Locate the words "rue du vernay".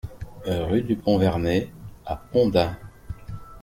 0.47-1.69